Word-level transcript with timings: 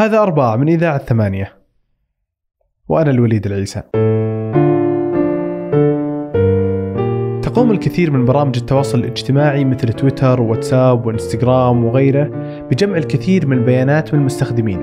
هذا 0.00 0.18
أربعة 0.18 0.56
من 0.56 0.68
إذاعة 0.68 0.98
ثمانية 0.98 1.52
وأنا 2.88 3.10
الوليد 3.10 3.46
العيسى. 3.46 3.82
تقوم 7.42 7.70
الكثير 7.70 8.10
من 8.10 8.24
برامج 8.24 8.56
التواصل 8.56 8.98
الاجتماعي 8.98 9.64
مثل 9.64 9.92
تويتر 9.92 10.40
وواتساب 10.40 11.06
وانستغرام 11.06 11.84
وغيره 11.84 12.30
بجمع 12.70 12.96
الكثير 12.96 13.46
من 13.46 13.58
البيانات 13.58 14.14
من 14.14 14.20
المستخدمين 14.20 14.80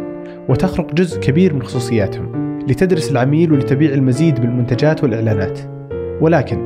وتخرق 0.49 0.93
جزء 0.93 1.19
كبير 1.19 1.53
من 1.53 1.63
خصوصياتهم 1.63 2.59
لتدرس 2.59 3.11
العميل 3.11 3.51
ولتبيع 3.51 3.93
المزيد 3.93 4.39
من 4.39 4.49
المنتجات 4.49 5.03
والإعلانات. 5.03 5.59
ولكن 6.21 6.59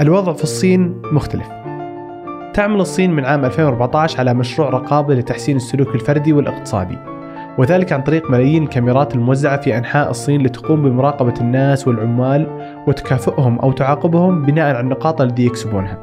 الوضع 0.00 0.32
في 0.32 0.42
الصين 0.42 1.02
مختلف. 1.12 1.48
تعمل 2.54 2.80
الصين 2.80 3.10
من 3.10 3.24
عام 3.24 3.44
2014 3.44 4.18
على 4.18 4.34
مشروع 4.34 4.68
رقابة 4.68 5.14
لتحسين 5.14 5.56
السلوك 5.56 5.94
الفردي 5.94 6.32
والاقتصادي. 6.32 7.17
وذلك 7.58 7.92
عن 7.92 8.02
طريق 8.02 8.30
ملايين 8.30 8.62
الكاميرات 8.62 9.14
الموزعة 9.14 9.60
في 9.60 9.78
أنحاء 9.78 10.10
الصين 10.10 10.42
لتقوم 10.42 10.82
بمراقبة 10.82 11.34
الناس 11.40 11.88
والعمال 11.88 12.46
وتكافئهم 12.86 13.58
أو 13.58 13.72
تعاقبهم 13.72 14.42
بناء 14.42 14.68
على 14.68 14.80
النقاط 14.80 15.20
التي 15.20 15.46
يكسبونها. 15.46 15.98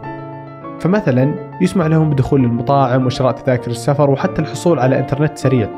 فمثلا 0.80 1.36
يسمح 1.62 1.86
لهم 1.86 2.10
بدخول 2.10 2.44
المطاعم 2.44 3.06
وشراء 3.06 3.32
تذاكر 3.32 3.72
السفر 3.72 4.10
وحتى 4.10 4.42
الحصول 4.42 4.80
على 4.80 5.00
إنترنت 5.00 5.38
سريع. 5.38 5.70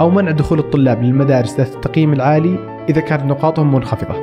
أو 0.00 0.10
منع 0.10 0.30
دخول 0.30 0.58
الطلاب 0.58 1.02
للمدارس 1.02 1.56
ذات 1.56 1.74
التقييم 1.74 2.12
العالي 2.12 2.58
إذا 2.88 3.00
كانت 3.00 3.24
نقاطهم 3.24 3.74
منخفضة. 3.74 4.14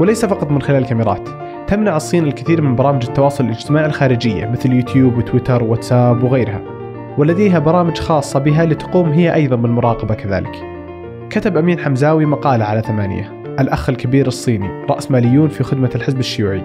وليس 0.00 0.24
فقط 0.24 0.50
من 0.50 0.62
خلال 0.62 0.82
الكاميرات 0.82 1.28
تمنع 1.66 1.96
الصين 1.96 2.24
الكثير 2.24 2.62
من 2.62 2.76
برامج 2.76 3.06
التواصل 3.06 3.44
الاجتماعي 3.44 3.86
الخارجية 3.86 4.46
مثل 4.46 4.72
يوتيوب 4.72 5.18
وتويتر 5.18 5.62
وواتساب 5.62 6.22
وغيرها. 6.22 6.79
ولديها 7.18 7.58
برامج 7.58 7.98
خاصة 7.98 8.38
بها 8.38 8.64
لتقوم 8.64 9.12
هي 9.12 9.34
أيضا 9.34 9.56
بالمراقبة 9.56 10.14
كذلك. 10.14 10.64
كتب 11.30 11.56
أمين 11.56 11.78
حمزاوي 11.78 12.26
مقالة 12.26 12.64
على 12.64 12.82
ثمانية. 12.82 13.42
الأخ 13.60 13.88
الكبير 13.88 14.26
الصيني 14.26 14.84
رأسماليون 14.90 15.48
في 15.48 15.64
خدمة 15.64 15.90
الحزب 15.94 16.18
الشيوعي. 16.18 16.62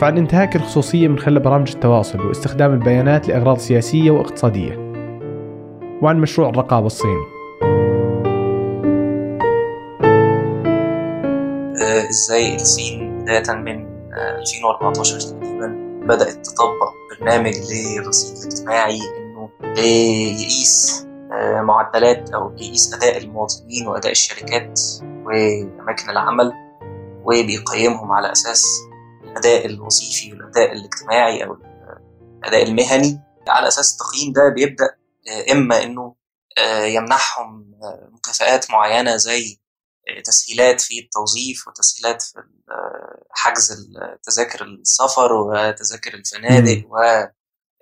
فعن 0.00 0.18
انتهاك 0.18 0.56
الخصوصية 0.56 1.08
من 1.08 1.18
خلال 1.18 1.40
برامج 1.40 1.72
التواصل 1.74 2.26
واستخدام 2.26 2.72
البيانات 2.72 3.28
لأغراض 3.28 3.58
سياسية 3.58 4.10
واقتصادية. 4.10 4.92
وعن 6.02 6.20
مشروع 6.20 6.48
الرقابة 6.48 6.86
الصيني. 6.86 7.26
آه، 11.82 12.08
إزاي 12.08 12.54
الصين 12.54 13.18
بداية 13.22 13.56
من 13.56 13.86
آه، 14.12 14.38
2014 14.38 15.20
تقريبا 15.20 15.86
بدأت 16.02 16.46
تطبق 16.46 16.92
برنامج 17.20 17.52
للرصيد 17.70 18.36
الاجتماعي 18.38 19.00
انه 19.60 20.42
يقيس 20.42 21.06
آه، 21.32 21.60
معدلات 21.60 22.30
أو 22.30 22.52
يقيس 22.56 22.94
أداء 22.94 23.16
المواطنين 23.16 23.86
وأداء 23.86 24.12
الشركات 24.12 24.80
وأماكن 25.24 26.10
العمل 26.10 26.52
وبيقيمهم 27.24 28.12
على 28.12 28.32
أساس 28.32 28.64
الأداء 29.24 29.66
الوظيفي 29.66 30.32
والأداء 30.32 30.72
الاجتماعي 30.72 31.44
أو 31.44 31.56
الأداء 32.38 32.62
المهني. 32.62 33.20
على 33.48 33.68
أساس 33.68 33.92
التقييم 33.92 34.32
ده 34.32 34.48
بيبدأ 34.48 34.96
آه، 35.28 35.52
إما 35.52 35.82
إنه 35.82 36.14
آه، 36.58 36.84
يمنحهم 36.84 37.74
مكافآت 38.12 38.70
معينة 38.70 39.16
زي 39.16 39.60
تسهيلات 40.24 40.80
في 40.80 40.98
التوظيف 40.98 41.68
وتسهيلات 41.68 42.22
في 42.22 42.42
حجز 43.30 43.88
تذاكر 44.22 44.64
السفر 44.64 45.32
وتذاكر 45.32 46.14
الفنادق 46.14 46.86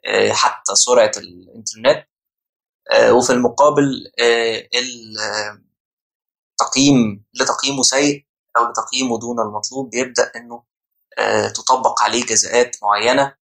وحتى 0.08 0.74
سرعة 0.74 1.12
الإنترنت. 1.16 2.06
آه، 2.90 3.12
وفي 3.12 3.30
المقابل 3.32 4.12
آه، 4.20 4.68
التقييم 6.52 7.24
لتقييمه 7.34 7.82
سيء 7.82 8.26
أو 8.56 8.64
لتقييمه 8.70 9.18
دون 9.18 9.40
المطلوب 9.40 9.90
بيبدأ 9.90 10.32
إنه 10.36 10.62
آه، 11.18 11.48
تطبق 11.48 12.02
عليه 12.02 12.24
جزاءات 12.26 12.76
معينة 12.82 13.34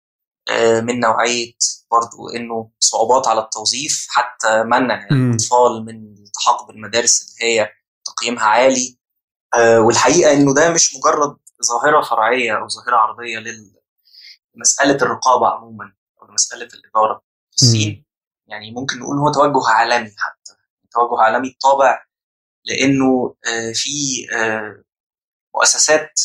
آه، 0.50 0.80
من 0.80 1.00
نوعية 1.00 1.52
برضو 1.90 2.28
إنه 2.36 2.70
صعوبات 2.80 3.28
على 3.28 3.40
التوظيف 3.40 4.06
حتى 4.10 4.62
منع. 4.62 5.06
الأطفال 5.12 5.84
من 5.84 6.14
الالتحاق 6.14 6.66
بالمدارس 6.66 7.22
اللي 7.22 7.52
هي 7.60 7.68
تقييمها 8.04 8.44
عالي. 8.44 8.98
آه، 9.54 9.80
والحقيقة 9.80 10.32
إنه 10.32 10.54
ده 10.54 10.70
مش 10.70 10.96
مجرد 10.96 11.36
ظاهرة 11.66 12.02
فرعية 12.02 12.52
أو 12.58 12.68
ظاهرة 12.68 12.96
عرضية 12.96 13.38
لمسألة 14.54 14.94
الرقابة 15.02 15.48
عموما. 15.48 15.92
أو 16.22 16.26
لمساله 16.28 16.68
الإدارة 16.74 17.22
في 17.50 17.62
الصين 17.62 18.04
يعني 18.46 18.70
ممكن 18.70 18.98
نقول 18.98 19.18
هو 19.18 19.32
توجه 19.32 19.68
عالمي 19.68 20.10
حتى 20.18 20.52
توجه 20.92 21.20
عالمي 21.22 21.48
الطابع 21.48 22.04
لأنه 22.64 23.36
آه، 23.46 23.72
في 23.74 23.90
آه، 24.36 24.82
مؤسسات 25.54 26.20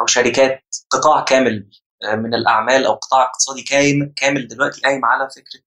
أو 0.00 0.06
شركات 0.06 0.62
قطاع 0.90 1.24
كامل 1.24 1.70
آه، 2.04 2.14
من 2.14 2.34
الأعمال 2.34 2.86
أو 2.86 2.94
قطاع 2.94 3.22
اقتصادي 3.26 3.62
كام- 3.62 4.12
كامل 4.16 4.48
دلوقتي 4.48 4.80
قايم 4.80 5.04
على 5.04 5.28
فكرة 5.30 5.60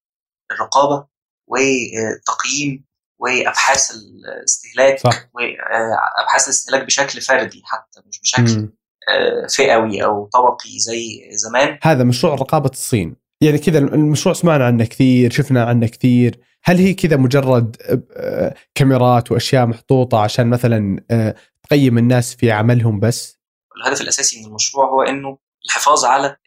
الرقابة 0.51 1.07
والتقييم 1.47 2.85
وابحاث 3.19 3.91
الاستهلاك 3.91 4.99
صح. 4.99 5.29
وابحاث 5.33 6.43
الاستهلاك 6.43 6.85
بشكل 6.85 7.21
فردي 7.21 7.61
حتى 7.65 8.01
مش 8.07 8.21
بشكل. 8.21 8.69
آه، 9.09 9.47
فئوي 9.47 10.03
أو 10.03 10.25
طبقي 10.33 10.79
زي 10.79 11.29
زمان 11.31 11.79
هذا 11.83 12.03
مشروع 12.03 12.35
رقابة 12.35 12.69
الصين 12.69 13.15
يعني 13.45 13.57
كذا 13.57 13.77
المشروع 13.77 14.35
سمعنا 14.35 14.65
عنه 14.65 14.85
كثير 14.85 15.31
شفنا 15.31 15.63
عنه 15.63 15.87
كثير. 15.87 16.39
هل 16.63 16.77
هي 16.77 16.93
كذا 16.93 17.17
مجرد 17.17 17.77
آه، 18.15 18.55
كاميرات 18.75 19.31
وأشياء 19.31 19.65
محطوطة 19.65 20.19
عشان 20.19 20.47
مثلا 20.49 21.03
آه، 21.11 21.35
تقيم 21.63 21.97
الناس 21.97 22.35
في 22.35 22.51
عملهم 22.51 22.99
بس؟ 22.99 23.39
الهدف 23.77 24.01
الأساسي 24.01 24.39
من 24.39 24.45
المشروع 24.45 24.85
هو 24.85 25.01
إنه 25.01 25.37
الحفاظ 25.65 26.05
على 26.05 26.37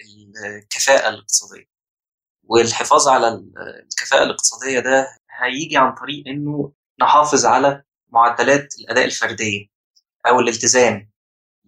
الكفاءة 0.63 1.09
الاقتصادية. 1.09 1.69
والحفاظ 2.45 3.09
على 3.09 3.29
الكفاءة 3.93 4.23
الاقتصادية 4.23 4.81
ده 4.81 5.07
هيجي 5.41 5.77
عن 5.77 5.95
طريق 5.95 6.25
إنه 6.27 6.73
نحافظ 7.01 7.47
على 7.47 7.83
معدلات 8.13 8.75
الأداء 8.81 9.05
الفردية 9.05 9.67
أو 10.29 10.41
الالتزام. 10.41 11.11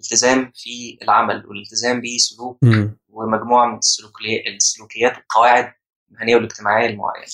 الالتزام 0.00 0.52
في 0.54 0.98
العمل 1.02 1.46
والالتزام 1.46 2.02
بسلوك 2.02 2.58
ومجموعة 3.08 3.66
من 3.66 3.78
السلوكيات 3.78 4.46
السلوكيات 4.46 5.16
والقواعد 5.16 5.72
المهنية 6.10 6.36
والاجتماعية 6.36 6.86
المعينه. 6.90 7.26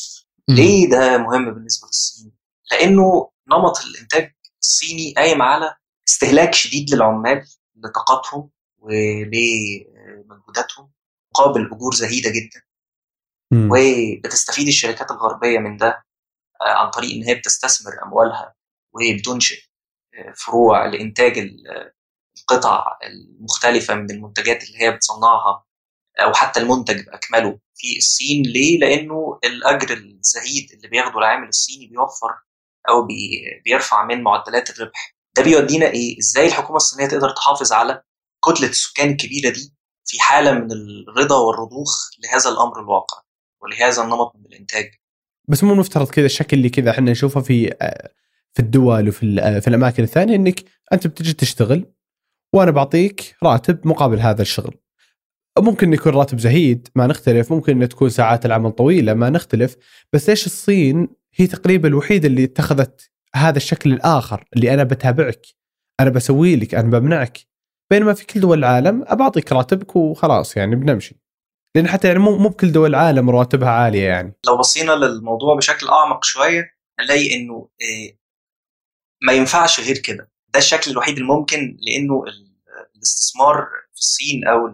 ليه 0.49 0.91
ده 0.91 1.19
مهم 1.19 1.55
بالنسبة 1.55 1.87
للصين؟ 1.87 2.33
لأنه 2.73 3.31
نمط 3.51 3.79
الإنتاج 3.81 4.33
الصيني 4.63 5.15
قايم 5.17 5.43
على 5.43 5.75
استهلاك 6.09 6.55
شديد 6.55 6.95
للعمال 6.95 7.45
لطاقتهم 7.77 8.51
ولمجهوداتهم 8.79 10.91
مقابل 11.33 11.71
أجور 11.73 11.95
زهيدة 11.95 12.31
جدا. 12.31 12.63
وبتستفيد 13.73 14.67
الشركات 14.67 15.11
الغربية 15.11 15.59
من 15.59 15.77
ده 15.77 16.05
آه، 16.61 16.65
عن 16.73 16.91
طريق 16.91 17.15
إن 17.15 17.23
هي 17.23 17.35
بتستثمر 17.35 18.03
أموالها 18.03 18.55
وبتنشئ 18.93 19.63
آه، 20.15 20.33
فروع 20.37 20.87
لإنتاج 20.87 21.39
القطع 22.41 22.85
المختلفه 23.07 23.95
من 23.95 24.11
المنتجات 24.11 24.65
اللي 24.65 24.79
هي 24.83 24.91
بتصنعها 24.91 25.65
أو 26.21 26.33
حتى 26.35 26.61
المنتج 26.61 27.07
بأكمله 27.07 27.59
في 27.75 27.97
الصين 27.99 28.43
ليه؟ 28.43 28.79
لأنه 28.79 29.39
الأجر 29.45 29.93
الزهيد 29.97 30.71
اللي 30.73 30.89
بياخده 30.89 31.19
العامل 31.19 31.49
الصيني 31.49 31.87
بيوفر 31.87 32.29
أو 32.89 33.07
بي- 33.07 33.63
بيرفع 33.65 34.05
من 34.05 34.23
معدلات 34.23 34.71
الربح. 34.71 35.17
ده 35.37 35.43
بيودينا 35.43 35.87
إيه؟ 35.87 36.19
إزاي 36.19 36.47
الحكومة 36.47 36.77
الصينية 36.77 37.09
تقدر 37.09 37.31
تحافظ 37.31 37.73
على 37.73 38.03
كتلة 38.47 38.69
السكان 38.69 39.11
الكبيرة 39.11 39.51
دي 39.51 39.75
في 40.05 40.21
حالة 40.21 40.53
من 40.53 40.69
الرضا 40.73 41.37
والرضوخ 41.39 42.11
لهذا 42.25 42.51
الأمر 42.51 42.81
الواقع 42.81 43.23
ولهذا 43.63 44.03
النمط 44.03 44.33
من 44.37 44.47
الإنتاج. 44.47 44.91
بس 45.49 45.65
مو 45.65 45.75
مفترض 45.75 46.11
كذا 46.11 46.27
الشكل 46.27 46.57
اللي 46.57 46.69
كذا 46.71 46.91
إحنا 46.91 47.11
نشوفه 47.11 47.41
في 47.41 47.69
في 48.55 48.63
الدول 48.63 49.09
وفي 49.09 49.61
في 49.61 49.69
الأماكن 49.69 50.03
الثانية 50.03 50.35
إنك 50.37 50.65
أنت 50.93 51.07
بتجي 51.07 51.33
تشتغل 51.33 51.93
وأنا 52.57 52.71
بعطيك 52.71 53.37
راتب 53.43 53.87
مقابل 53.87 54.21
هذا 54.21 54.43
الشغل. 54.43 54.75
ممكن 55.59 55.93
يكون 55.93 56.13
راتب 56.13 56.39
زهيد 56.39 56.89
ما 56.95 57.07
نختلف، 57.07 57.53
ممكن 57.53 57.89
تكون 57.89 58.09
ساعات 58.09 58.47
العمل 58.47 58.71
طويلة 58.73 59.15
ما 59.15 59.31
نختلف، 59.31 59.77
بس 60.13 60.29
ليش 60.29 60.47
الصين 60.47 61.09
هي 61.35 61.47
تقريبا 61.47 61.89
الوحيدة 61.89 62.29
اللي 62.29 62.45
اتخذت 62.45 63.11
هذا 63.35 63.57
الشكل 63.57 63.93
الآخر 63.93 64.45
اللي 64.57 64.75
أنا 64.75 64.85
بتابعك، 64.85 65.47
أنا 66.01 66.11
بسوي 66.11 66.57
لك، 66.57 66.75
أنا 66.75 66.99
بمنعك. 66.99 67.39
بينما 67.91 68.15
في 68.15 68.27
كل 68.27 68.41
دول 68.41 68.59
العالم 68.59 69.05
أبعطيك 69.07 69.53
راتبك 69.53 69.97
وخلاص 69.97 70.57
يعني 70.57 70.77
بنمشي. 70.77 71.17
لأن 71.77 71.89
حتى 71.89 72.09
يعني 72.09 72.19
مو 72.19 72.39
مو 72.39 72.49
بكل 72.49 72.73
دول 72.73 72.91
العالم 72.91 73.31
رواتبها 73.31 73.69
عالية 73.71 74.05
يعني. 74.05 74.35
لو 74.47 74.57
بصينا 74.57 74.93
للموضوع 74.93 75.57
بشكل 75.57 75.89
أعمق 75.89 76.25
شوية 76.25 76.71
هنلاقي 77.01 77.35
إنه 77.35 77.55
آه، 77.83 78.17
ما 79.27 79.33
ينفعش 79.33 79.81
غير 79.81 79.99
كده 79.99 80.31
ده 80.55 80.59
الشكل 80.59 80.91
الوحيد 80.91 81.17
الممكن 81.19 81.77
لإنه 81.81 82.25
ال- 82.27 82.46
الاستثمار 83.07 83.67
في 83.95 84.01
الصين 84.01 84.47
أو 84.49 84.67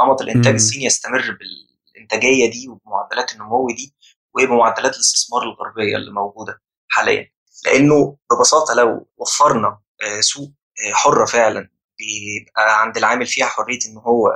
نمط 0.00 0.22
الإنتاج 0.22 0.50
مم. 0.52 0.56
الصيني 0.56 0.84
يستمر 0.84 1.38
بالإنتاجية 1.38 2.50
دي 2.50 2.68
وبمعدلات 2.68 3.32
النمو 3.32 3.66
دي 3.76 3.94
وبمعدلات 4.34 4.94
الاستثمار 4.94 5.42
الغربية 5.42 5.96
اللي 5.96 6.10
موجودة 6.12 6.62
حاليا. 6.88 7.30
لأنه 7.66 8.16
ببساطة 8.32 8.74
لو 8.74 9.08
وفرنا 9.16 9.80
سوق 10.20 10.50
حره 10.94 11.24
فعلا 11.24 11.70
بيبقى 11.98 12.80
عند 12.82 12.96
العامل 12.96 13.26
فيها 13.26 13.46
حرية 13.46 13.78
إن 13.86 13.96
هو 13.98 14.28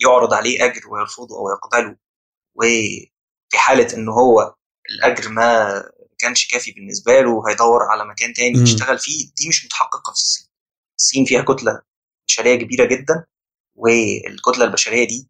يعرض 0.00 0.34
عليه 0.34 0.64
أجر 0.64 0.88
ويرفضه 0.88 1.36
أو 1.38 1.50
يقبله 1.50 1.96
وفي 2.54 3.10
حالة 3.58 3.94
إن 3.96 4.08
هو 4.08 4.54
الأجر 4.90 5.28
ما 5.28 5.82
كانش 6.18 6.46
كافي 6.52 6.72
بالنسبة 6.72 7.20
له 7.20 7.48
هيدور 7.48 7.82
على 7.82 8.04
مكان 8.04 8.32
تاني 8.32 8.58
يشتغل 8.62 8.98
فيه 8.98 9.26
دي 9.36 9.48
مش 9.48 9.64
متحققة 9.64 10.12
في 10.12 10.18
الصين. 10.18 10.46
الصين 10.98 11.24
فيها 11.24 11.42
كتلة 11.42 11.82
بشرية 12.28 12.56
كبيرة 12.56 12.84
جدا 12.84 13.24
والكتلة 13.74 14.64
البشرية 14.64 15.06
دي 15.08 15.28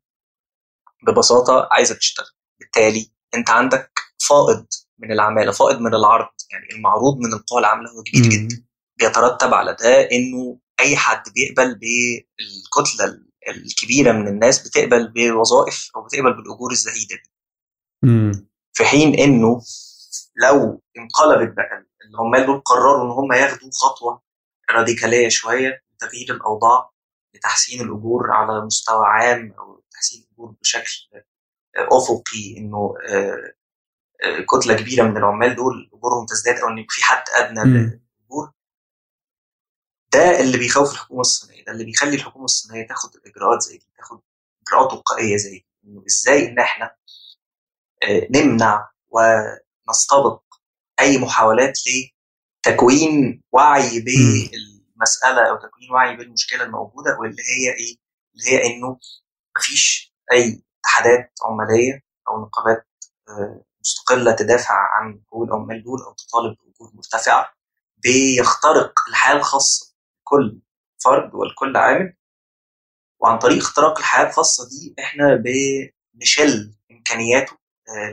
ببساطة 1.06 1.68
عايزة 1.72 1.94
تشتغل. 1.94 2.26
بالتالي 2.60 3.10
أنت 3.34 3.50
عندك 3.50 3.90
فائض 4.28 4.66
من 4.98 5.12
العمالة 5.12 5.52
فائض 5.52 5.80
من 5.80 5.94
العرض 5.94 6.28
يعني 6.52 6.66
المعروض 6.72 7.16
من 7.18 7.32
القوى 7.32 7.60
العاملة 7.60 7.90
هو 7.90 8.02
كبير 8.02 8.22
جدا. 8.22 8.64
بيترتب 8.96 9.54
على 9.54 9.76
ده 9.80 10.08
إنه 10.12 10.58
أي 10.80 10.96
حد 10.96 11.22
بيقبل 11.34 11.74
بالكتلة 11.74 13.20
الكبيرة 13.48 14.12
من 14.12 14.28
الناس 14.28 14.68
بتقبل 14.68 15.12
بوظائف 15.12 15.90
أو 15.96 16.04
بتقبل 16.04 16.32
بالأجور 16.32 16.72
الزهيدة 16.72 17.16
دي. 17.16 17.30
في 18.72 18.84
حين 18.84 19.14
إنه 19.14 19.62
لو 20.36 20.82
انقلبت 20.98 21.56
بقى 21.56 21.86
العمال 22.10 22.46
دول 22.46 22.60
قرروا 22.60 23.04
إن 23.04 23.10
هم 23.10 23.32
ياخدوا 23.32 23.70
خطوة 23.72 24.22
راديكالية 24.70 25.28
شوية 25.28 25.82
لتغيير 26.04 26.34
الأوضاع 26.34 26.90
لتحسين 27.34 27.80
الأجور 27.80 28.32
على 28.32 28.64
مستوى 28.66 29.06
عام 29.06 29.52
أو 29.58 29.82
تحسين 29.90 30.22
الأجور 30.28 30.54
بشكل 30.60 31.08
أفقي 31.76 32.56
إنه 32.58 32.94
كتلة 34.50 34.74
كبيرة 34.76 35.02
من 35.04 35.16
العمال 35.16 35.54
دول 35.56 35.90
أجورهم 35.94 36.26
تزداد 36.26 36.58
أو 36.58 36.68
إن 36.68 36.86
في 36.88 37.04
حد 37.04 37.24
أدنى 37.34 37.60
للأجور. 37.64 38.52
ده 40.12 40.40
اللي 40.40 40.58
بيخوف 40.58 40.92
الحكومة 40.92 41.20
الصينية 41.20 41.64
ده 41.64 41.72
اللي 41.72 41.84
بيخلي 41.84 42.14
الحكومة 42.16 42.44
الصينية 42.44 42.86
تاخد 42.86 43.10
إجراءات 43.26 43.62
زي 43.62 43.76
دي 43.78 43.86
تاخد 43.96 44.20
إجراءات 44.68 44.92
وقائية 44.92 45.36
زي 45.36 45.50
دي. 45.50 45.66
إنه 45.84 46.04
إزاي 46.06 46.48
إن 46.48 46.58
إحنا 46.58 46.96
نمنع 48.30 48.88
ونستبق 49.08 50.42
أي 51.00 51.18
محاولات 51.18 51.78
لتكوين 52.66 53.42
وعي 53.52 54.00
بالمساله 54.94 55.50
أو 55.50 55.56
تكوين 55.56 55.90
وعي 55.92 56.16
بالمشكلة 56.16 56.62
الموجوده 56.64 57.16
واللي 57.20 57.42
هي 57.42 57.72
إيه؟ 57.74 57.96
اللي 58.34 58.46
هي 58.50 58.66
إنه 58.66 58.98
مفيش 59.58 60.14
أي 60.32 60.62
اتحادات 60.80 61.32
عماليه 61.44 62.02
أو 62.28 62.42
نقابات 62.42 62.86
مستقلة 63.80 64.32
تدافع 64.36 64.74
عن 64.74 65.22
حقوق 65.26 65.42
العمال 65.46 65.82
دول 65.84 66.00
أو 66.02 66.14
تطالب 66.14 66.56
باجور 66.58 66.90
مرتفعة 66.94 67.52
بيخترق 67.96 68.92
الحياة 69.08 69.36
الخاصة 69.36 69.94
كل 70.24 70.60
فرد 71.04 71.34
ولكل 71.34 71.76
عامل 71.76 72.14
وعن 73.20 73.38
طريق 73.38 73.58
اختراق 73.58 73.98
الحياة 73.98 74.26
الخاصة 74.28 74.68
دي 74.68 74.94
إحنا 74.98 75.42
بنشل 76.14 76.74
إمكانياته 76.90 77.52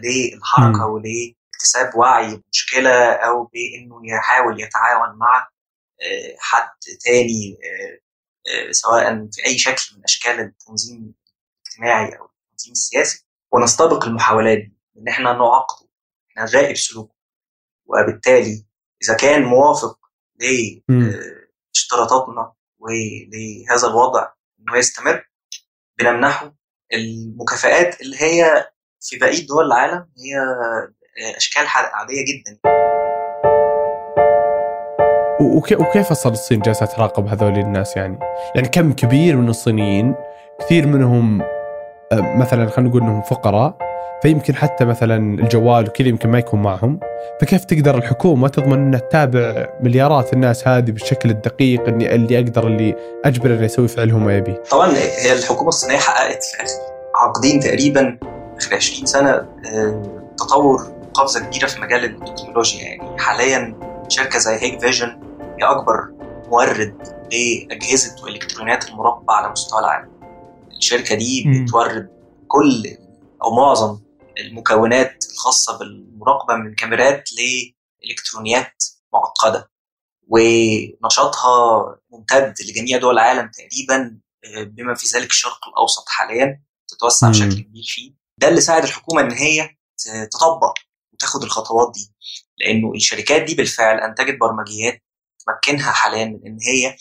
للحركة 0.04 0.86
ولاكتساب 0.86 1.96
وعي 1.96 2.36
بمشكلة 2.36 3.14
أو 3.14 3.44
بإنه 3.44 4.02
يحاول 4.16 4.62
يتعاون 4.62 5.18
مع 5.18 5.48
حد 6.40 6.70
تاني 7.06 7.58
سواء 8.72 9.28
في 9.32 9.46
أي 9.46 9.58
شكل 9.58 9.82
من 9.98 10.04
أشكال 10.04 10.40
التنظيم 10.40 11.14
الاجتماعي 11.66 12.18
أو 12.20 12.26
التنظيم 12.26 12.72
السياسي 12.72 13.26
ونستبق 13.52 14.06
المحاولات 14.06 14.58
دي 14.58 14.78
إن 14.98 15.08
إحنا 15.08 15.34
نعاقبه 15.34 15.90
إحنا 16.32 16.44
نراقب 16.46 16.76
سلوكه. 16.76 17.16
وبالتالي 17.86 18.66
إذا 19.04 19.14
كان 19.18 19.44
موافق 19.44 20.00
لاشتراطاتنا 20.40 22.54
ولهذا 22.80 23.88
الوضع 23.88 24.28
انه 24.60 24.78
يستمر 24.78 25.30
بنمنحه 26.00 26.56
المكافآت 26.94 28.02
اللي 28.02 28.22
هي 28.22 28.70
في 29.02 29.18
بقية 29.18 29.48
دول 29.48 29.66
العالم 29.66 30.12
هي 30.18 30.38
أشكال 31.38 31.68
عادية 31.68 32.26
جدا. 32.26 32.60
وكيف 35.42 36.12
أصلا 36.12 36.32
الصين 36.32 36.60
جالسه 36.60 36.86
تراقب 36.86 37.28
هذول 37.28 37.58
الناس 37.60 37.98
يعني؟ 37.98 38.20
يعني 38.56 38.68
كم 38.68 38.94
كبير 38.94 39.36
من 39.36 39.50
الصينيين 39.50 40.16
كثير 40.60 40.88
منهم 40.88 41.42
مثلا 42.14 42.70
خلينا 42.70 42.90
نقول 42.90 43.02
إنهم 43.02 43.22
فقراء 43.22 43.78
فيمكن 44.22 44.56
حتى 44.56 44.86
مثلا 44.86 45.40
الجوال 45.40 45.88
وكذا 45.88 46.08
يمكن 46.08 46.30
ما 46.30 46.40
يكون 46.40 46.62
معهم. 46.62 47.00
فكيف 47.42 47.66
تقدر 47.66 47.98
الحكومة 47.98 48.48
تضمن 48.48 48.74
إنها 48.74 49.00
تتابع 49.00 49.68
مليارات 49.82 50.34
الناس 50.34 50.68
هذه 50.68 50.92
بالشكل 50.92 51.30
الدقيق 51.30 51.88
اني 51.88 52.16
اللي 52.16 52.40
أقدر 52.40 52.68
اللي 52.68 52.96
اجبر 53.26 53.54
إنه 53.54 53.64
يسوي 53.64 53.88
فعلهم 53.88 54.26
ما 54.26 54.38
يبيه 54.38 54.64
طبعا 54.72 54.92
هي 54.98 55.34
الحكومة 55.34 55.70
الصينية 55.70 55.98
حققت 55.98 56.44
في 56.44 56.64
اخر 56.64 56.80
عقدين 57.16 57.60
تقريبا 57.60 58.18
آخر 58.58 58.76
20 58.76 59.06
سنة 59.06 59.46
تطور 60.38 60.92
قفزة 61.14 61.40
كبيرة 61.40 61.68
في 61.68 61.82
مجال 61.82 62.06
التكنولوجيا 62.06 62.84
يعني. 62.84 63.20
حاليا 63.20 63.76
شركة 64.08 64.40
زي 64.40 64.56
هيك 64.56 64.80
فيجن 64.80 65.20
هي 65.62 65.66
أكبر 65.68 66.08
مورد 66.48 66.98
لأجهزة 67.32 68.24
وإلكترونيات 68.24 68.90
المراقبه 68.90 69.34
على 69.34 69.50
مستوى 69.52 69.80
العالم. 69.80 70.12
الشركة 70.78 71.16
دي 71.16 71.44
بتورد 71.48 72.10
كل 72.48 72.98
أو 73.44 73.56
معظم 73.56 74.00
المكونات 74.40 75.26
الخاصة 75.34 75.78
بالمراقبة 75.80 76.56
من 76.56 76.76
كاميرات 76.76 77.30
لإلكترونيات 77.34 78.84
معقدة 79.14 79.72
ونشاطها 80.28 81.86
ممتد 82.10 82.54
لجميع 82.62 82.98
دول 82.98 83.14
العالم 83.14 83.52
تقريبا 83.52 84.20
بما 84.66 84.94
في 84.96 85.08
ذلك 85.08 85.30
الشرق 85.30 85.68
الأوسط 85.68 86.04
حاليا 86.10 86.62
تتوسع. 86.88 87.28
بشكل 87.30 87.62
كبير 87.62 87.84
فيه. 87.88 88.14
ده 88.38 88.48
اللي 88.48 88.62
ساعد 88.62 88.84
الحكومة 88.84 89.22
إن 89.22 89.32
هي 89.32 89.70
تطبق 90.32 90.74
وتاخد 91.14 91.44
الخطوات 91.44 91.92
دي 91.94 92.14
لأنه 92.58 92.92
الشركات 92.96 93.42
دي 93.42 93.56
بالفعل 93.56 93.98
أنتجت 94.00 94.38
برمجيات 94.40 95.04
تمكنها 95.46 95.92
حاليا 95.92 96.26
من 96.26 96.40
إن 96.46 96.58
هي 96.62 96.96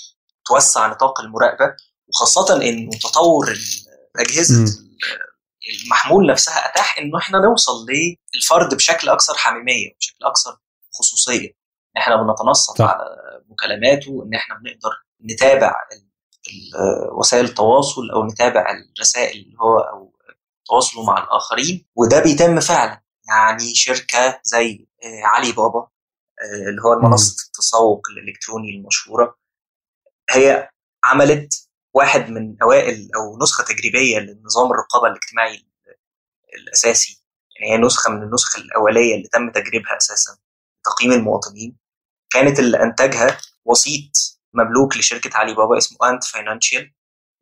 توسع 0.46 0.87
نطاق 0.87 1.20
المراقبة 1.20 1.75
وخاصة 2.08 2.62
انه 2.62 2.90
تطور 2.90 3.58
أجهزة 4.16 4.64
المحمول 5.84 6.26
نفسها 6.26 6.70
أتاح 6.70 6.98
إنه 6.98 7.19
إحنا 7.19 7.38
نوصل 7.38 7.87
للفرد 8.34 8.75
بشكل 8.75 9.08
أكثر 9.08 9.34
حميمية 9.37 9.92
وبشكل 9.94 10.25
أكثر 10.25 10.58
خصوصية. 10.98 11.48
إحنا 11.96 12.16
بنتنصت 12.22 12.81
على 12.81 13.04
مكالماته 13.48 14.25
إن 14.26 14.34
إحنا 14.34 14.54
بنقدر 14.54 14.90
نتابع 15.32 15.75
وسائل 17.18 17.44
التواصل 17.44 18.11
أو 18.11 18.26
نتابع 18.26 18.64
الرسائل 18.70 19.40
اللي 19.40 19.56
هو 19.61 19.78
أو 19.78 20.14
تواصله 20.66 21.04
مع 21.04 21.25
الآخرين 21.25 21.87
وده 21.97 22.20
بيتم 22.20 22.61
فعلا. 22.61 23.02
يعني 23.28 23.75
شركة 23.75 24.40
زي 24.42 24.88
علي 25.25 25.52
بابا 25.52 25.88
اللي 26.68 26.82
هو 26.82 26.99
منصه 27.00 27.47
التسوق 27.47 28.06
الإلكتروني 28.11 28.70
المشهورة. 28.76 29.38
هي 30.30 30.70
عملت 31.04 31.68
واحد 31.94 32.30
من 32.30 32.56
أوائل 32.62 33.09
أو 33.16 33.38
نسخة 33.42 33.64
تجريبية 33.64 34.18
لنظام 34.18 34.70
الرقابة 34.73 35.06
الاجتماعي 35.06 35.66
الأساسي. 36.59 37.25
يعني 37.56 37.73
هي 37.73 37.78
نسخة 37.78 38.11
من 38.11 38.23
النسخ 38.23 38.59
الأولية 38.59 39.14
اللي 39.16 39.28
تم 39.28 39.50
تجريبها 39.50 39.97
أساسا 39.97 40.38
تقييم 40.85 41.12
المواطنين. 41.12 41.76
كانت 42.30 42.59
اللي 42.59 42.82
انتجها 42.82 43.38
وسيط 43.64 44.11
مملوك 44.54 44.97
لشركة 44.97 45.30
علي 45.37 45.54
بابا 45.54 45.78
اسمه 45.78 46.11
انت 46.11 46.25
فاينانشال 46.25 46.94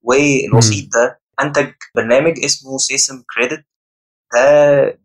والوسيط 0.03 0.93
ده 0.93 1.21
انتج 1.41 1.73
برنامج 1.95 2.45
اسمه 2.45 2.79
سيسم 2.79 3.23
كريدت. 3.35 3.67
ده 4.35 5.01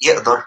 بيقدر 0.00 0.44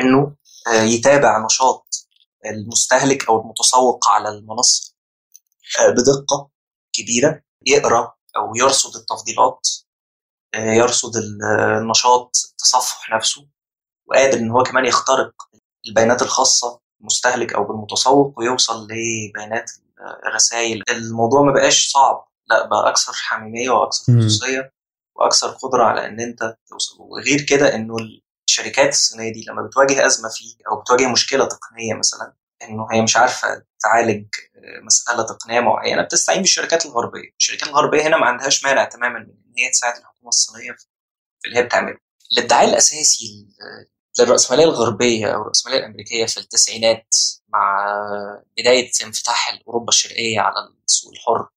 إنه 0.00 0.36
يتابع 0.68 1.44
نشاط 1.44 2.08
المستهلك 2.46 3.28
أو 3.28 3.40
المتسوق 3.40 4.08
على 4.08 4.28
المنصة 4.28 4.94
بدقة 5.96 6.50
كبيرة 6.92 7.42
يقرأ 7.66 8.14
أو 8.36 8.54
يرصد 8.56 8.96
التفضيلات 8.96 9.68
يرصد 10.54 11.12
النشاط 11.16 12.36
التصفح 12.50 13.10
نفسه 13.10 13.46
وقادر 14.06 14.38
إن 14.38 14.50
هو 14.50 14.62
كمان 14.62 14.84
يخترق 14.84 15.32
البيانات 15.86 16.22
الخاصة 16.22 16.80
بالمستهلك 16.98 17.52
أو 17.54 17.64
بالمتسوق 17.64 18.38
ويوصل 18.38 18.88
لبيانات 18.90 19.70
الرسائل. 20.26 20.82
الموضوع 20.90 21.42
ما 21.42 21.52
بقاش 21.52 21.90
صعب 21.92 22.28
لأ 22.46 22.66
بقى 22.66 22.88
أكثر 22.88 23.12
حميمية 23.12 23.70
وأكثر 23.70 24.12
خصوصية 24.20 24.72
وأكثر 25.16 25.48
قدرة 25.50 25.84
على 25.84 26.06
إن 26.06 26.20
أنت 26.20 26.56
توصل. 26.68 26.96
وغير 26.98 27.40
كده 27.40 27.74
إنه 27.74 27.96
الشركات 28.58 28.88
الصينية 28.92 29.32
دي 29.32 29.44
لما 29.48 29.62
بتواجه 29.62 30.06
أزمة 30.06 30.28
فيه 30.28 30.54
أو 30.70 30.80
بتواجه 30.80 31.08
مشكلة 31.08 31.44
تقنية 31.44 31.94
مثلا 31.94 32.34
إنه 32.62 32.86
هي 32.92 33.02
مش 33.02 33.16
عارفة 33.16 33.62
تعالج 33.82 34.26
مسألة 34.82 35.22
تقنية 35.22 35.60
معينة 35.60 36.02
بتستعين 36.02 36.40
بالشركات 36.40 36.86
الغربية، 36.86 37.30
الشركات 37.38 37.68
الغربية 37.68 38.02
هنا 38.02 38.16
ما 38.16 38.26
عندهاش 38.26 38.64
مانع 38.64 38.84
تماما 38.84 39.18
من 39.18 39.24
إن 39.24 39.54
هي 39.58 39.70
تساعد 39.70 39.96
الحكومة 39.96 40.28
الصينية 40.28 40.72
في 40.72 41.48
اللي 41.48 41.58
هي 41.58 41.62
بتعمله. 41.62 41.98
الادعاء 42.32 42.68
الأساسي 42.68 43.48
للرأسمالية 44.18 44.64
الغربية 44.64 45.26
أو 45.34 45.42
الرأسمالية 45.42 45.78
الأمريكية 45.78 46.26
في 46.26 46.36
التسعينات 46.40 47.16
مع 47.48 47.86
بداية 48.58 48.90
انفتاح 49.04 49.58
أوروبا 49.66 49.88
الشرقية 49.88 50.40
على 50.40 50.54
السوق 50.88 51.12
الحر 51.12 51.48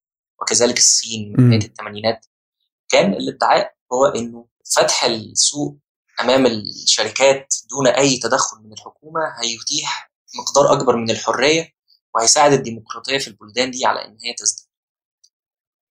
وكذلك 0.41 0.77
الصين 0.77 1.33
من 1.37 1.47
بداية 1.57 1.69
الثمانينات 1.69 2.25
كان 2.89 3.13
الادعاء 3.13 3.73
هو 3.93 4.05
إنه 4.05 4.47
فتح 4.75 5.03
السوق 5.03 5.77
أمام 6.21 6.45
الشركات 6.45 7.53
دون 7.69 7.87
أي 7.87 8.17
تدخل 8.19 8.57
من 8.63 8.73
الحكومة 8.73 9.21
هيتيح 9.43 10.11
مقدار 10.39 10.73
أكبر 10.73 10.95
من 10.95 11.09
الحرية 11.11 11.73
وهيساعد 12.15 12.53
الديمقراطية 12.53 13.17
في 13.17 13.27
البلدان 13.27 13.71
دي 13.71 13.85
على 13.85 14.05
إن 14.05 14.17
هي 14.23 14.33
تزداد. 14.33 14.67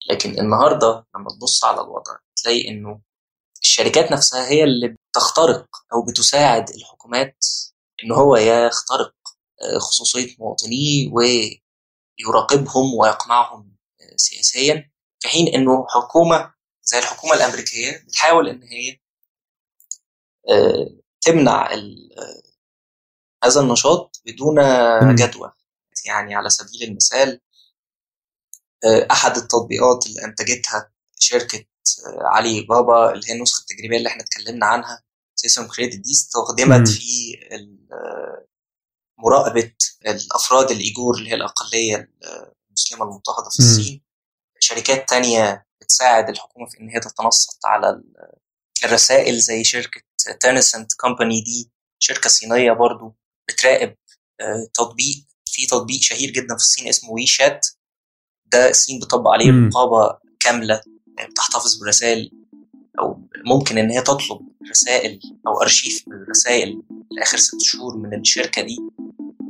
لكن 0.10 0.40
النهاردة 0.40 1.06
لما 1.16 1.30
تبص 1.30 1.64
على 1.64 1.82
الوضع 1.82 2.18
تلاقي 2.36 2.68
إنه 2.68 3.02
الشركات 3.62 4.12
نفسها 4.12 4.48
هي 4.50 4.64
اللي 4.64 4.96
بتخترق 5.12 5.68
أو 5.94 6.06
بتساعد 6.06 6.70
الحكومات 6.70 7.46
إن 8.04 8.12
هو 8.12 8.36
يخترق 8.38 9.14
آه، 9.62 9.80
خصوصية 9.80 10.36
مواطنيه 10.40 11.12
ويراقبهم 12.20 12.94
ويقمعهم 12.94 13.76
آه، 14.02 14.16
سياسيا 14.16 14.92
في 15.20 15.28
حين 15.28 15.48
إنه 15.48 15.86
حكومة 15.90 16.54
زي 16.84 17.00
الحكومة 17.00 17.34
الأمريكية 17.34 18.04
بتحاول 18.08 18.50
إن 18.50 18.64
هي 18.64 19.00
تمنع 21.22 21.72
هذا 23.44 23.62
النشاط 23.62 24.22
بدون 24.26 24.56
جدوى. 25.16 25.52
يعني 26.06 26.36
على 26.36 26.50
سبيل 26.50 26.84
المثال 26.84 27.42
أحد 29.12 29.38
التطبيقات 29.38 30.06
اللي 30.08 30.24
أنتجتها 30.26 30.92
شركة 31.20 31.66
علي 32.22 32.62
بابا 32.62 33.14
اللي 33.14 33.30
هي 33.30 33.34
النسخة 33.34 33.62
التجريبية 33.62 33.98
اللي 33.98 34.10
إحنا 34.10 34.24
اتكلمنا 34.24 34.66
عنها 34.66 35.04
سيستم 35.36 35.68
كريدت 35.68 35.96
دي 35.96 36.12
استخدمت 36.12 36.88
في 36.88 37.38
مراقبة 39.18 39.72
الأفراد 40.06 40.72
الإيجور 40.72 41.18
اللي 41.18 41.30
هي 41.30 41.34
الأقلية 41.36 42.12
المسلمة 42.70 43.04
المضطهده 43.04 43.50
في 43.50 43.60
الصين. 43.60 44.04
شركات 44.60 45.10
تانية 45.10 45.66
بتساعد 45.82 46.30
الحكومة 46.30 46.66
في 46.70 46.80
إن 46.80 46.90
هي 46.90 47.00
تتنصت 47.00 47.66
على 47.66 48.04
الرسائل 48.86 49.40
زي 49.40 49.64
شركة 49.64 50.02
تينسنت 50.42 50.94
company 50.94 51.42
دي 51.42 51.72
شركة 52.00 52.30
صينية 52.30 52.72
برضو 52.72 53.16
بتراقب 53.50 53.96
آه، 54.42 54.68
تطبيق 54.74 55.16
في 55.46 55.66
تطبيق 55.68 56.02
شهير 56.02 56.30
جدا 56.32 56.48
في 56.58 56.64
الصين 56.64 56.88
اسمه 56.88 57.12
وي 57.12 57.26
شات 57.26 57.68
ده 58.46 58.70
الصين 58.70 59.00
بتطبق 59.00 59.30
عليه 59.32 59.52
رقابة 59.68 60.18
كاملة 60.40 60.82
بتحتفظ 61.32 61.84
برسائل 61.84 62.32
أو 63.00 63.22
ممكن 63.46 63.78
إن 63.78 63.90
هي 63.90 64.02
تطلب 64.02 64.40
رسائل 64.70 65.20
أو 65.48 65.62
أرشيف 65.62 66.04
من 66.08 66.16
الرسائل 66.16 66.82
لآخر 67.12 67.38
ست 67.38 67.62
شهور 67.62 67.98
من 67.98 68.20
الشركة 68.20 68.62
دي. 68.62 68.78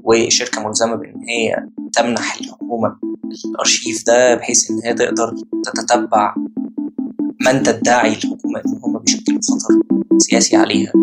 والشركة 0.03 0.67
ملزمة 0.67 0.95
بإن 0.95 1.23
هي 1.29 1.55
تمنح 1.93 2.35
الحكومة 2.35 2.99
الأرشيف 3.45 4.03
ده 4.05 4.35
بحيث 4.35 4.71
إن 4.71 4.81
هي 4.85 4.93
تقدر 4.93 5.35
تتتبع 5.65 6.35
من 7.41 7.63
تدعي 7.63 8.09
الحكومة 8.09 8.59
إن 8.59 8.79
هم 8.83 8.99
بيشكلوا 8.99 9.39
خطر 9.41 10.17
سياسي 10.17 10.55
عليها؟ 10.55 10.93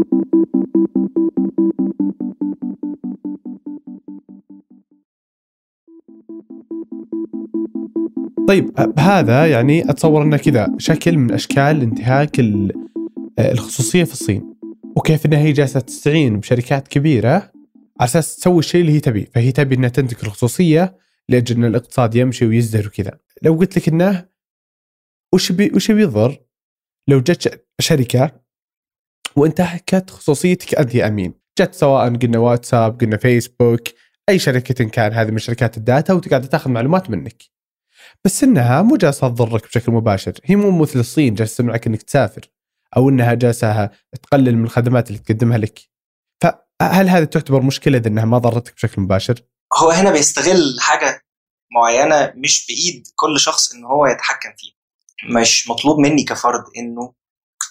طيب 8.48 8.72
هذا 8.98 9.46
يعني 9.46 9.90
أتصور 9.90 10.22
أنه 10.22 10.36
كذا 10.36 10.74
شكل 10.78 11.18
من 11.18 11.32
أشكال 11.32 11.82
انتهاك 11.82 12.40
الخصوصية 13.38 14.04
في 14.04 14.12
الصين. 14.12 14.54
وكيف 14.96 15.26
إنها 15.26 15.38
هي 15.38 15.52
جالسة 15.52 15.80
تستعين 15.80 16.40
بشركات 16.40 16.88
كبيرة 16.88 17.52
على 18.00 18.08
أساس 18.08 18.36
تسوي 18.36 18.58
الشيء 18.58 18.80
اللي 18.80 18.92
هي 18.92 19.00
تبيه، 19.00 19.26
فهي 19.34 19.52
تبي 19.52 19.74
إنها 19.74 19.88
تنتهك 19.88 20.24
الخصوصية 20.24 20.96
لأجل 21.28 21.56
إن 21.56 21.64
الاقتصاد 21.64 22.14
يمشي 22.14 22.46
ويزدهر 22.46 22.86
وكذا. 22.86 23.18
لو 23.42 23.54
قلت 23.54 23.76
لك 23.78 23.88
إنه 23.88 24.31
وش 25.34 25.52
بي 25.52 25.70
وش 25.74 25.90
بيضر 25.90 26.38
لو 27.08 27.20
جت 27.20 27.66
شركة 27.80 28.42
وانتهكت 29.36 30.10
خصوصيتك 30.10 30.74
أنت 30.74 30.94
يا 30.94 31.06
أمين، 31.06 31.34
جت 31.58 31.74
سواء 31.74 32.16
قلنا 32.16 32.38
واتساب، 32.38 33.00
قلنا 33.00 33.16
فيسبوك، 33.16 33.88
أي 34.28 34.38
شركة 34.38 34.84
كان 34.84 35.12
هذه 35.12 35.30
من 35.30 35.38
شركات 35.38 35.76
ال 35.76 35.84
data 35.84 36.14
وتقعد 36.14 36.48
تاخذ 36.48 36.70
معلومات 36.70 37.10
منك. 37.10 37.42
بس 38.24 38.44
إنها 38.44 38.82
مو 38.82 38.96
جالسة 38.96 39.28
تضرك 39.28 39.64
بشكل 39.64 39.92
مباشر، 39.92 40.32
هي 40.44 40.56
مو 40.56 40.82
مثل 40.82 40.98
الصين 41.00 41.34
جالسة 41.34 41.56
تمنعك 41.56 41.86
إنك 41.86 42.02
تسافر 42.02 42.50
أو 42.96 43.08
إنها 43.08 43.34
جالسة 43.34 43.90
تقلل 44.22 44.56
من 44.56 44.64
الخدمات 44.64 45.08
اللي 45.08 45.18
تقدمها 45.18 45.58
لك. 45.58 45.80
فهل 46.42 47.08
هذه 47.08 47.24
تعتبر 47.24 47.62
مشكلة 47.62 47.98
إذا 47.98 48.08
إنها 48.08 48.24
ما 48.24 48.38
ضرتك 48.38 48.74
بشكل 48.74 49.02
مباشر؟ 49.02 49.40
هو 49.76 49.90
هنا 49.90 50.10
بيستغل 50.12 50.76
حاجة 50.80 51.20
معينة 51.72 52.32
مش 52.36 52.66
بإيد 52.66 53.08
كل 53.14 53.40
شخص 53.40 53.74
إن 53.74 53.84
هو 53.84 54.06
يتحكم 54.06 54.52
فيها. 54.56 54.81
مش 55.30 55.68
مطلوب 55.68 55.98
مني 55.98 56.24
كفرد 56.24 56.64
إنه 56.76 57.14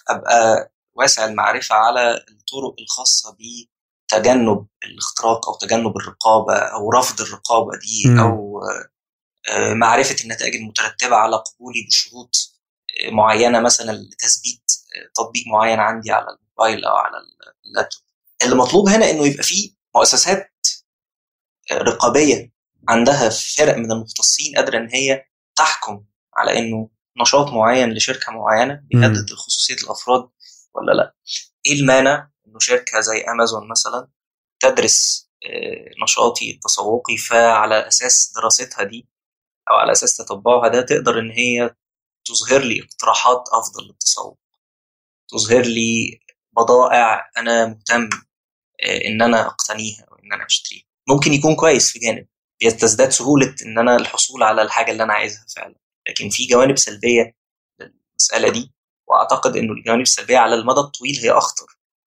أبقى 0.08 0.72
واسع 0.94 1.24
المعرفة 1.24 1.74
على 1.74 2.14
الطرق 2.14 2.74
الخاصة 2.80 3.36
بتجنب 3.38 4.66
الاختراق 4.84 5.48
أو 5.48 5.54
تجنب 5.54 5.96
الرقابة 5.96 6.54
أو 6.54 6.90
رفض 6.90 7.20
الرقابة 7.20 7.70
دي 7.78 8.10
م. 8.10 8.18
أو 8.18 8.60
آه، 9.48 9.74
معرفة 9.74 10.16
النتائج 10.24 10.56
المترتبة 10.56 11.16
على 11.16 11.36
قبولي 11.36 11.86
بشروط 11.88 12.36
آه، 13.06 13.10
معينة 13.10 13.60
مثلا 13.60 13.92
لتثبيت 13.92 14.72
آه، 14.96 15.10
تطبيق 15.14 15.44
معين 15.46 15.80
عندي 15.80 16.12
على 16.12 16.26
الموبايل 16.26 16.84
أو 16.84 16.96
على 16.96 17.16
اللابتوب 17.66 18.02
اللي 18.44 18.54
مطلوب 18.56 18.88
هنا 18.88 19.10
إنه 19.10 19.26
يبقى 19.26 19.42
فيه 19.42 19.70
مؤسسات 19.94 20.52
رقابية 21.72 22.52
عندها 22.88 23.28
فرق 23.28 23.76
من 23.76 23.92
المختصين 23.92 24.56
قادرة 24.56 24.78
إن 24.78 24.88
هي 24.92 25.24
تحكم 25.56 26.04
على 26.36 26.58
إنه 26.58 26.88
نشاط 27.20 27.48
معين 27.52 27.92
لشركة 27.92 28.32
معينة 28.32 28.82
بيهدد 28.84 29.30
خصوصيه 29.30 29.74
الأفراد 29.74 30.28
ولا 30.74 30.92
لأ؟ 30.92 31.14
إيه 31.66 31.80
المانع 31.80 32.30
إنه 32.46 32.58
شركة 32.58 33.00
زي 33.00 33.20
امازون 33.20 33.68
مثلا 33.68 34.08
تدرس 34.60 35.30
نشاطي 36.02 36.50
التسوقي 36.50 37.16
فعلى 37.16 37.88
أساس 37.88 38.32
دراستها 38.36 38.84
دي 38.84 39.08
أو 39.70 39.74
على 39.76 39.92
أساس 39.92 40.16
تتبعها 40.16 40.68
ده 40.68 40.82
تقدر 40.82 41.18
إن 41.18 41.30
هي 41.30 41.74
تظهر 42.24 42.60
لي 42.60 42.82
اقتراحات 42.82 43.44
أفضل 43.52 43.86
للتسوق 43.86 44.38
تظهر 45.28 45.62
لي 45.62 46.20
بضائع 46.56 47.30
أنا 47.36 47.66
مهتم 47.66 48.08
آه، 48.82 49.06
إن 49.06 49.22
أنا 49.22 49.46
أقتنيها 49.46 50.04
أو 50.10 50.16
ان 50.16 50.32
أنا 50.32 50.46
أشتريها. 50.46 50.84
ممكن 51.08 51.32
يكون 51.32 51.54
كويس 51.56 51.92
في 51.92 51.98
جانب 51.98 52.26
تزداد 52.80 53.10
سهولة 53.10 53.54
إن 53.66 53.78
أنا 53.78 53.96
الحصول 53.96 54.42
على 54.42 54.62
الحاجة 54.62 54.90
اللي 54.92 55.02
أنا 55.02 55.12
عايزها 55.12 55.46
فعلا. 55.56 55.74
لكن 56.08 56.28
في 56.28 56.46
جوانب 56.46 56.78
سلبية 56.78 57.36
للمسألة 57.80 58.48
دي 58.48 58.72
وأعتقد 59.06 59.56
إنه 59.56 59.72
الجوانب 59.72 60.02
السلبية 60.02 60.38
على 60.38 60.54
المدى 60.54 60.80
الطويل 60.80 61.16
هي 61.22 61.30
أخطر 61.30 61.66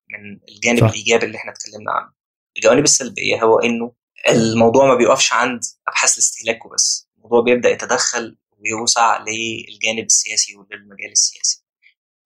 من 0.09 0.39
الجانب 0.49 0.79
صح. 0.79 0.87
الإيجابي 0.87 1.25
اللي 1.25 1.37
إحنا 1.37 1.51
اتكلمنا 1.51 1.91
عنه. 1.91 2.11
الجوانب 2.57 2.83
السلبية 2.83 3.43
هو 3.43 3.59
إنه 3.59 3.93
الموضوع 4.29 4.85
ما 4.87 4.95
بيوقفش 4.95 5.33
عند 5.33 5.59
أبحاث 5.87 6.13
الاستهلاك 6.13 6.65
وبس. 6.65 7.09
الموضوع 7.17 7.41
بيبدأ 7.41 7.69
يتدخل 7.69 8.37
ويوسع 8.57 9.17
للجانب 9.17 10.05
السياسي 10.05 10.55
وللمجال 10.55 11.11
السياسي. 11.11 11.63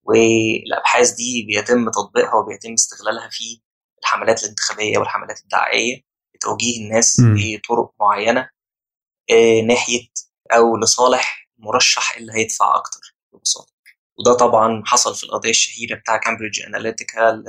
والأبحاث 0.03 1.11
دي 1.11 1.45
بيتم 1.47 1.89
تطبيقها 1.89 2.33
وبيتم 2.35 2.73
استغلالها 2.73 3.29
في 3.31 3.61
الحملات 4.01 4.43
الانتخابية 4.43 4.97
والحملات 4.97 5.39
الدعائية 5.41 6.01
لتوجيه 6.35 6.81
الناس 6.81 7.21
بطرق 7.21 7.93
معينة 7.99 8.49
آه، 9.31 9.61
ناحية 9.61 10.07
أو 10.51 10.77
لصالح 10.77 11.48
المرشح 11.59 12.15
اللي 12.17 12.33
هيدفع 12.33 12.75
أكتر 12.75 13.15
ببساطة. 13.33 13.73
وده 14.19 14.33
طبعا 14.37 14.83
حصل 14.85 15.15
في 15.15 15.23
القضية 15.23 15.49
الشهيرة 15.49 15.95
بتاع 15.95 16.17
كامبريدج 16.17 16.61
اناليتيكا 16.61 17.43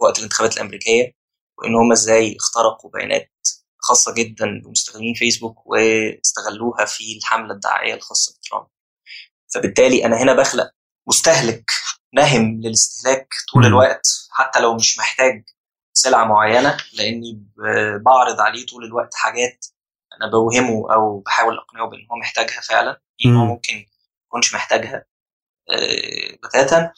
وقت 0.00 0.18
الانتخابات 0.18 0.56
الأمريكية 0.56 1.12
وإن 1.58 1.74
هم 1.74 1.92
إزاي 1.92 2.36
اخترقوا 2.36 2.90
بيانات 2.90 3.30
خاصة 3.78 4.14
جدا 4.14 4.60
بمستخدمين 4.64 5.14
فيسبوك 5.14 5.66
واستغلوها 5.66 6.84
في 6.84 7.16
الحملة 7.18 7.54
الدعائية 7.54 7.94
الخاصة 7.94 8.38
بترامب. 8.38 8.66
فبالتالي 9.54 10.04
أنا 10.04 10.22
هنا 10.22 10.34
بخلق 10.34 10.70
مستهلك 11.08 11.70
نهم 12.14 12.60
للاستهلاك 12.60 13.34
طول 13.52 13.66
الوقت 13.66 14.06
حتى 14.30 14.60
لو 14.60 14.74
مش 14.74 14.98
محتاج 14.98 15.44
سلعة 15.92 16.24
معينة 16.24 16.76
لأني 16.92 17.46
بعرض 18.04 18.40
عليه 18.40 18.66
طول 18.66 18.84
الوقت 18.84 19.14
حاجات 19.14 19.66
أنا 20.22 20.30
بوهمه 20.30 20.94
أو 20.94 21.20
بحاول 21.20 21.58
أقنعه 21.58 21.88
بأن 21.90 22.06
هو 22.12 22.16
محتاجها 22.16 22.60
فعلا 22.60 23.00
إن 23.24 23.36
هو 23.36 23.44
ممكن 23.44 23.86
يكونش 24.26 24.54
محتاجها 24.54 25.04
آه، 25.70 26.36
بتاتا. 26.44 26.92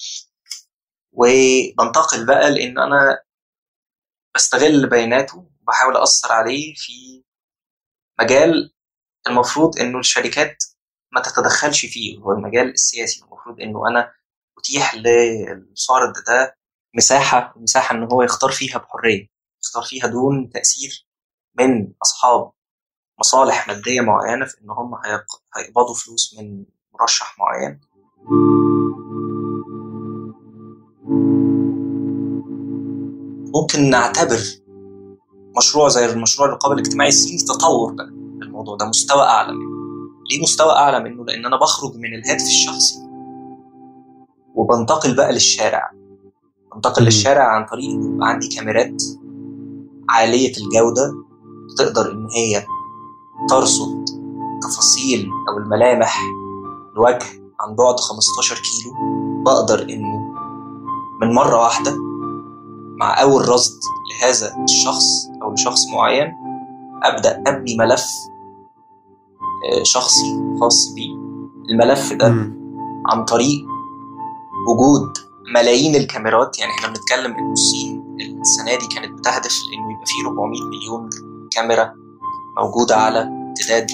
وبنتقل 1.12 2.26
بقى 2.26 2.50
لأن 2.50 2.78
أنا 2.78 3.22
بستغل 4.34 4.88
بياناته 4.88 5.50
وبحاول 5.62 5.96
أثر 5.96 6.32
عليه 6.32 6.74
في 6.76 7.24
مجال 8.20 8.74
المفروض 9.26 9.78
إنه 9.78 9.98
الشركات 9.98 10.64
ما 11.12 11.20
تتدخلش 11.22 11.86
فيه 11.86 12.18
هو 12.18 12.32
المجال 12.32 12.68
السياسي 12.68 13.22
المفروض 13.24 13.60
إنه 13.60 13.88
أنا 13.88 14.12
أتيح 14.58 14.94
للفرد 14.94 16.12
ده 16.26 16.56
مساحة 16.96 17.54
مساحة 17.56 17.94
إن 17.94 18.02
هو 18.12 18.22
يختار 18.22 18.50
فيها 18.50 18.78
بحرية 18.78 19.28
يختار 19.64 19.82
فيها 19.82 20.06
دون 20.06 20.50
تأثير 20.50 21.06
من 21.58 21.92
أصحاب 22.02 22.52
مصالح 23.26 23.68
مادية 23.68 24.00
معينة 24.00 24.44
في 24.46 24.54
إن 24.64 24.70
هم 24.70 24.94
هيقبضوا 25.56 25.94
فلوس 25.94 26.36
من 26.38 26.64
مرشح 27.00 27.36
معين. 27.38 27.80
ممكن 33.54 33.90
نعتبر 33.90 34.38
مشروع 35.56 35.88
زي 35.88 36.04
المشروع 36.12 36.48
الرقابة 36.48 36.74
الاجتماعي 36.74 37.08
الصيني 37.08 37.38
تطور 37.38 37.92
بقى 37.92 38.06
الموضوع 38.42 38.76
ده 38.76 38.86
مستوى 38.86 39.22
أعلى 39.22 39.52
منه. 39.52 39.72
ليه 40.30 40.42
مستوى 40.42 40.72
أعلى 40.72 41.00
منه؟ 41.00 41.24
لأن 41.24 41.46
أنا 41.46 41.56
بخرج 41.56 41.96
من 41.96 42.14
الهاتف 42.14 42.44
الشخصي 42.44 42.94
وبنتقل 44.54 45.16
بقى 45.16 45.32
للشارع. 45.32 45.90
بنتقل 46.74 47.04
للشارع 47.04 47.44
عن 47.56 47.66
طريق 47.66 47.90
انه 47.90 48.14
يبقى 48.14 48.28
عندي 48.28 48.48
كاميرات 48.48 49.02
عالية 50.08 50.52
الجودة 50.56 51.12
تقدر 51.78 52.12
إن 52.12 52.28
هي 52.36 52.66
ترصد 53.48 54.04
تفاصيل 54.62 55.30
أو 55.48 55.58
الملامح 55.58 56.20
الوجه 56.94 57.26
عن 57.60 57.74
بعد 57.76 58.00
15 58.00 58.54
كيلو 58.56 58.94
بقدر 59.44 59.82
إنه 59.82 60.32
من 61.20 61.34
مرة 61.34 61.56
واحدة 61.56 61.96
مع 63.00 63.22
أول 63.22 63.48
رصد 63.48 63.80
لهذا 64.10 64.56
الشخص 64.64 65.26
أو 65.42 65.52
لشخص 65.52 65.86
معين 65.94 66.32
أبدأ 67.02 67.42
أبني 67.46 67.76
ملف 67.76 68.06
آه، 69.70 69.82
شخصي 69.82 70.40
خاص 70.60 70.92
بي 70.94 71.16
الملف 71.70 72.12
ده 72.12 72.26
عن 73.06 73.24
طريق 73.24 73.66
وجود 74.68 75.12
ملايين 75.54 75.94
الكاميرات 75.96 76.58
يعني 76.58 76.72
إحنا 76.72 76.88
بنتكلم 76.88 77.32
ان 77.34 77.52
الصين 77.52 78.16
السنة 78.40 78.74
دي 78.78 78.86
كانت 78.94 79.18
بتهدف 79.18 79.54
إنه 79.74 79.92
يبقى 79.92 80.06
في 80.06 80.26
400 80.28 80.62
مليون 80.62 81.10
كاميرا. 81.50 82.01
موجوده 82.56 82.96
على 82.96 83.22
امتداد 83.22 83.90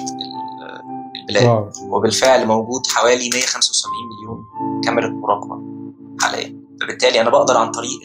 البلاد. 1.17 1.47
واو. 1.47 1.71
وبالفعل 1.97 2.47
موجود 2.47 2.87
حوالي 2.87 3.31
175 3.35 3.93
مليون 4.17 4.47
كاميرا 4.85 5.09
مراقبة 5.09 5.62
حاليا 6.21 6.61
فبالتالي 6.81 7.21
أنا 7.21 7.31
بقدر 7.31 7.57
عن 7.57 7.71
طريق 7.71 8.00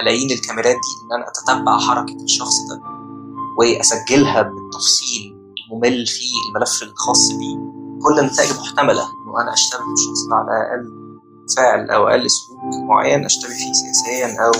ملايين 0.00 0.30
الكاميرات 0.30 0.74
دي 0.74 0.92
إن 1.04 1.16
أنا 1.20 1.28
أتتبع 1.28 1.78
حركة 1.78 2.24
الشخص 2.24 2.54
ده 2.70 2.80
وأسجلها 3.58 4.42
بالتفصيل 4.42 5.36
الممل 5.70 6.06
في 6.06 6.24
الملف 6.48 6.82
الخاص 6.82 7.32
بيه. 7.32 7.56
كل 8.02 8.18
النتائج 8.18 8.50
محتملة 8.50 9.02
إنه 9.02 9.40
أنا 9.42 9.52
أشتبه 9.52 9.80
بالشخص 9.90 10.26
ده 10.30 10.34
على 10.36 10.50
أقل 10.50 10.98
فعل 11.56 11.90
أو 11.90 12.08
أقل 12.08 12.30
سلوك 12.30 12.60
معين 12.88 13.24
أشتبه 13.24 13.48
فيه 13.54 13.72
سياسيا 13.72 14.36
أو 14.46 14.52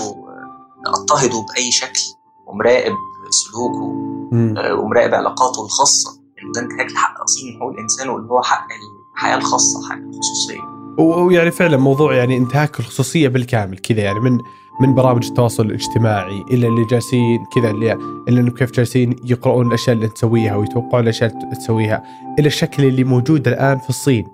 أضطهده 0.87 1.45
بأي 1.53 1.71
شكل 1.71 1.99
ومراقب 2.47 2.93
سلوكه 3.29 4.08
ومراقب 4.33 5.13
علاقاته 5.13 5.65
الخاصة. 5.65 6.09
انه 6.43 6.51
ده 6.55 6.61
انتهاك 6.61 6.91
لحق 6.91 7.21
اصيل 7.23 7.53
من 7.53 7.59
حقوق 7.59 7.71
الإنسان 7.71 8.09
واللي 8.09 8.29
هو 8.29 8.41
حق 8.41 8.67
الحياة 9.15 9.37
الخاصة 9.37 9.89
حق 9.89 9.97
الخصوصية. 9.97 10.61
ويعني 10.99 11.51
فعلا 11.51 11.77
موضوع 11.77 12.15
يعني 12.15 12.37
انتهاك 12.37 12.79
الخصوصية 12.79 13.27
بالكامل 13.27 13.77
كذا 13.77 13.99
يعني 13.99 14.19
من 14.19 14.37
من 14.81 14.95
برامج 14.95 15.27
التواصل 15.27 15.65
الاجتماعي 15.65 16.41
إلى 16.51 16.67
اللي 16.67 16.85
جالسين 16.85 17.45
كذا 17.55 17.69
اللي 17.69 17.93
اللي 18.27 18.41
إنه 18.41 18.51
كيف 18.51 18.71
جالسين 18.71 19.15
يقرؤون 19.23 19.67
الأشياء 19.67 19.95
اللي 19.95 20.07
تسويها 20.07 20.55
ويتوقعون 20.55 21.03
الأشياء 21.03 21.31
اللي 21.43 21.55
تسويها 21.55 22.03
إلى 22.39 22.47
الشكل 22.47 22.83
اللي 22.85 23.03
موجود 23.03 23.47
الآن 23.47 23.77
في 23.79 23.89
الصين. 23.89 24.27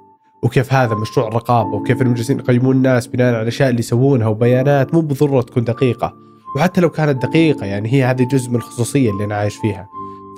وكيف 0.44 0.74
هذا 0.74 0.96
مشروع 0.96 1.28
الرقابه 1.28 1.70
وكيف 1.70 2.02
إنهم 2.02 2.14
جالسين 2.14 2.40
يقيمون 2.40 2.76
الناس 2.76 3.08
بناء 3.08 3.34
على 3.34 3.42
الأشياء 3.42 3.70
اللي 3.70 3.80
يسوونها 3.80 4.28
وبيانات 4.28 4.94
مو 4.94 5.02
بالضروره 5.02 5.42
تكون 5.42 5.64
دقيقة. 5.64 6.14
وحتى 6.56 6.82
لو 6.82 6.90
كانت 6.90 7.26
دقيقة 7.26 7.66
يعني 7.66 7.94
هي 7.94 8.04
هذه 8.04 8.24
جزء 8.24 8.50
من 8.50 8.56
الخصوصية 8.56 9.12
اللي 9.12 9.24
أنا 9.24 9.36
عايش 9.36 9.56
فيها. 9.58 9.88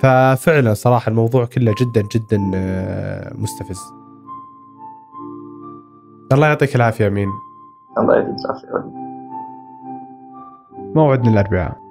ففعلا 0.02 0.74
صراحة 0.74 1.10
الموضوع 1.10 1.46
كله 1.46 1.76
جدا 1.82 2.02
جدا 2.02 2.52
آه، 2.56 3.34
مستفز. 3.38 3.80
الله 6.32 6.48
يعطيك 6.48 6.76
العافية 6.76 7.08
أمين. 7.08 7.30
الله 7.98 8.16
يعطيك 8.16 8.36
العافية. 8.46 8.92
موعدنا 10.96 11.30
الأربعاء. 11.30 11.87